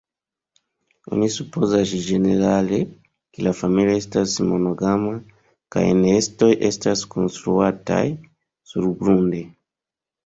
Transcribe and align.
Oni 1.17 1.27
supozas 1.35 1.91
ĝenerale, 2.05 2.79
ke 3.37 3.45
la 3.47 3.53
familio 3.59 3.99
estas 4.03 4.33
monogama, 4.53 5.13
kaj 5.77 5.85
la 5.89 5.93
nestoj 6.01 6.51
estas 6.71 7.07
konstruataj 7.17 8.03
surgrunde. 8.73 9.47